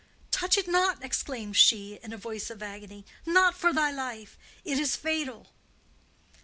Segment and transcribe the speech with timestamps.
[0.31, 3.05] "Touch it not!" exclaimed she, in a voice of agony.
[3.23, 4.35] "Not for thy life!
[4.65, 5.45] It is fatal!"